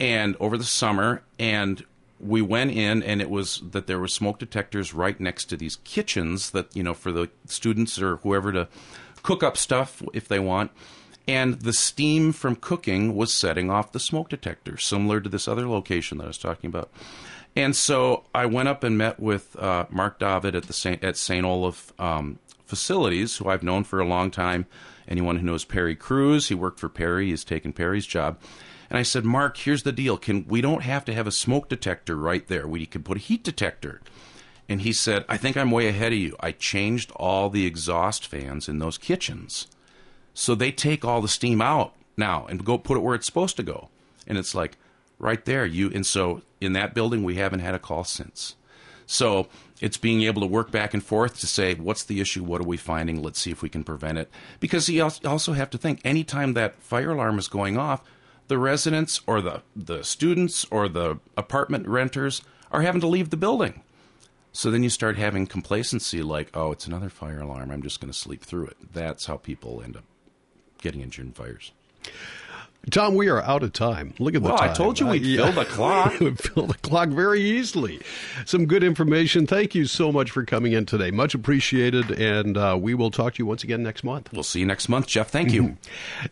and 0.00 0.36
over 0.40 0.58
the 0.58 0.64
summer, 0.64 1.22
and 1.38 1.84
we 2.22 2.40
went 2.40 2.70
in 2.70 3.02
and 3.02 3.20
it 3.20 3.28
was 3.28 3.60
that 3.72 3.86
there 3.86 3.98
were 3.98 4.08
smoke 4.08 4.38
detectors 4.38 4.94
right 4.94 5.18
next 5.18 5.46
to 5.46 5.56
these 5.56 5.76
kitchens 5.76 6.50
that 6.50 6.74
you 6.74 6.82
know 6.82 6.94
for 6.94 7.12
the 7.12 7.28
students 7.46 8.00
or 8.00 8.16
whoever 8.18 8.52
to 8.52 8.68
cook 9.22 9.42
up 9.42 9.56
stuff 9.56 10.02
if 10.14 10.28
they 10.28 10.38
want 10.38 10.70
and 11.28 11.60
the 11.60 11.72
steam 11.72 12.32
from 12.32 12.56
cooking 12.56 13.14
was 13.14 13.32
setting 13.32 13.70
off 13.70 13.92
the 13.92 14.00
smoke 14.00 14.28
detector 14.28 14.76
similar 14.76 15.20
to 15.20 15.28
this 15.28 15.48
other 15.48 15.68
location 15.68 16.18
that 16.18 16.24
i 16.24 16.28
was 16.28 16.38
talking 16.38 16.68
about 16.68 16.90
and 17.56 17.74
so 17.74 18.24
i 18.34 18.46
went 18.46 18.68
up 18.68 18.84
and 18.84 18.96
met 18.96 19.18
with 19.18 19.56
uh, 19.58 19.84
mark 19.90 20.18
david 20.18 20.54
at 20.54 20.64
the 20.64 20.72
Saint, 20.72 21.02
at 21.02 21.16
st 21.16 21.44
olaf 21.44 21.92
um, 21.98 22.38
facilities, 22.72 23.36
who 23.36 23.50
I've 23.50 23.62
known 23.62 23.84
for 23.84 24.00
a 24.00 24.06
long 24.06 24.30
time. 24.30 24.64
Anyone 25.06 25.36
who 25.36 25.44
knows 25.44 25.62
Perry 25.62 25.94
Cruz, 25.94 26.48
he 26.48 26.54
worked 26.54 26.80
for 26.80 26.88
Perry, 26.88 27.26
he's 27.26 27.44
taken 27.44 27.74
Perry's 27.74 28.06
job. 28.06 28.38
And 28.92 28.98
I 28.98 29.04
said, 29.04 29.24
Mark, 29.24 29.56
here's 29.56 29.84
the 29.84 29.90
deal. 29.90 30.18
Can 30.18 30.44
we 30.46 30.60
don't 30.60 30.82
have 30.82 31.06
to 31.06 31.14
have 31.14 31.26
a 31.26 31.32
smoke 31.32 31.70
detector 31.70 32.14
right 32.14 32.46
there. 32.46 32.68
We 32.68 32.84
can 32.84 33.02
put 33.02 33.16
a 33.16 33.20
heat 33.20 33.42
detector. 33.42 34.02
And 34.68 34.82
he 34.82 34.92
said, 34.92 35.24
I 35.30 35.38
think 35.38 35.56
I'm 35.56 35.70
way 35.70 35.88
ahead 35.88 36.12
of 36.12 36.18
you. 36.18 36.36
I 36.40 36.52
changed 36.52 37.10
all 37.16 37.48
the 37.48 37.64
exhaust 37.64 38.26
fans 38.26 38.68
in 38.68 38.80
those 38.80 38.98
kitchens. 38.98 39.66
So 40.34 40.54
they 40.54 40.70
take 40.70 41.06
all 41.06 41.22
the 41.22 41.28
steam 41.28 41.62
out 41.62 41.94
now 42.18 42.44
and 42.50 42.66
go 42.66 42.76
put 42.76 42.98
it 42.98 43.00
where 43.00 43.14
it's 43.14 43.24
supposed 43.24 43.56
to 43.56 43.62
go. 43.62 43.88
And 44.26 44.36
it's 44.36 44.54
like 44.54 44.76
right 45.18 45.42
there. 45.42 45.64
You 45.64 45.90
and 45.90 46.04
so 46.04 46.42
in 46.60 46.74
that 46.74 46.92
building 46.92 47.24
we 47.24 47.36
haven't 47.36 47.60
had 47.60 47.74
a 47.74 47.78
call 47.78 48.04
since. 48.04 48.56
So 49.06 49.48
it's 49.80 49.96
being 49.96 50.20
able 50.24 50.42
to 50.42 50.46
work 50.46 50.70
back 50.70 50.92
and 50.92 51.02
forth 51.02 51.40
to 51.40 51.46
say 51.46 51.72
what's 51.72 52.04
the 52.04 52.20
issue, 52.20 52.44
what 52.44 52.60
are 52.60 52.66
we 52.66 52.76
finding, 52.76 53.22
let's 53.22 53.40
see 53.40 53.50
if 53.50 53.62
we 53.62 53.70
can 53.70 53.84
prevent 53.84 54.18
it. 54.18 54.30
Because 54.60 54.86
you 54.90 55.02
also 55.02 55.54
have 55.54 55.70
to 55.70 55.78
think 55.78 56.02
anytime 56.04 56.52
that 56.52 56.76
fire 56.76 57.12
alarm 57.12 57.38
is 57.38 57.48
going 57.48 57.78
off, 57.78 58.02
the 58.48 58.58
residents 58.58 59.20
or 59.26 59.40
the 59.40 59.62
the 59.74 60.02
students 60.02 60.66
or 60.70 60.88
the 60.88 61.18
apartment 61.36 61.86
renters 61.86 62.42
are 62.70 62.82
having 62.82 63.00
to 63.00 63.06
leave 63.06 63.30
the 63.30 63.36
building. 63.36 63.82
So 64.52 64.70
then 64.70 64.82
you 64.82 64.90
start 64.90 65.16
having 65.16 65.46
complacency 65.46 66.22
like, 66.22 66.50
oh, 66.52 66.72
it's 66.72 66.86
another 66.86 67.08
fire 67.08 67.40
alarm. 67.40 67.70
I'm 67.70 67.82
just 67.82 68.00
going 68.00 68.12
to 68.12 68.18
sleep 68.18 68.42
through 68.42 68.66
it. 68.66 68.76
That's 68.92 69.24
how 69.24 69.38
people 69.38 69.80
end 69.82 69.96
up 69.96 70.04
getting 70.78 71.00
injured 71.00 71.26
in 71.26 71.32
fires. 71.32 71.72
Tom, 72.90 73.14
we 73.14 73.28
are 73.28 73.40
out 73.42 73.62
of 73.62 73.72
time. 73.72 74.12
Look 74.18 74.34
at 74.34 74.42
the 74.42 74.48
well, 74.48 74.58
time. 74.58 74.70
I 74.70 74.72
told 74.72 74.98
you 74.98 75.06
we'd 75.06 75.38
uh, 75.38 75.52
fill 75.52 75.64
the 75.64 75.64
clock. 75.70 76.18
we 76.18 76.26
would 76.26 76.38
fill 76.40 76.66
the 76.66 76.74
clock 76.74 77.10
very 77.10 77.40
easily. 77.40 78.00
Some 78.44 78.66
good 78.66 78.82
information. 78.82 79.46
Thank 79.46 79.76
you 79.76 79.86
so 79.86 80.10
much 80.10 80.32
for 80.32 80.44
coming 80.44 80.72
in 80.72 80.84
today. 80.84 81.12
Much 81.12 81.32
appreciated. 81.34 82.10
And 82.10 82.56
uh, 82.56 82.76
we 82.80 82.94
will 82.94 83.12
talk 83.12 83.34
to 83.34 83.38
you 83.38 83.46
once 83.46 83.62
again 83.62 83.84
next 83.84 84.02
month. 84.02 84.32
We'll 84.32 84.42
see 84.42 84.60
you 84.60 84.66
next 84.66 84.88
month, 84.88 85.06
Jeff. 85.06 85.30
Thank 85.30 85.52
you. 85.52 85.76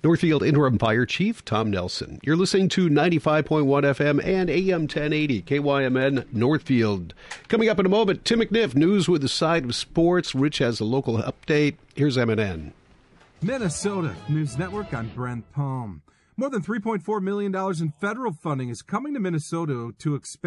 Northfield 0.02 0.42
Interim 0.42 0.76
Fire 0.76 1.06
Chief 1.06 1.44
Tom 1.44 1.70
Nelson. 1.70 2.18
You're 2.24 2.36
listening 2.36 2.68
to 2.70 2.88
95.1 2.88 3.64
FM 3.64 4.24
and 4.24 4.50
AM 4.50 4.82
1080 4.82 5.42
KYMN 5.42 6.32
Northfield. 6.32 7.14
Coming 7.46 7.68
up 7.68 7.78
in 7.78 7.86
a 7.86 7.90
moment, 7.90 8.24
Tim 8.24 8.40
McNiff, 8.40 8.74
news 8.74 9.08
with 9.08 9.22
the 9.22 9.28
side 9.28 9.64
of 9.64 9.76
sports. 9.76 10.34
Rich 10.34 10.58
has 10.58 10.80
a 10.80 10.84
local 10.84 11.18
update. 11.18 11.76
Here's 11.94 12.16
MNN. 12.16 12.72
Minnesota 13.40 14.16
News 14.28 14.58
Network. 14.58 14.92
I'm 14.92 15.08
Brent 15.10 15.50
Palm. 15.52 16.02
More 16.40 16.48
than 16.48 16.62
$3.4 16.62 17.20
million 17.20 17.54
in 17.54 17.92
federal 18.00 18.32
funding 18.32 18.70
is 18.70 18.80
coming 18.80 19.12
to 19.12 19.20
Minnesota 19.20 19.92
to 19.98 20.14
expand 20.14 20.40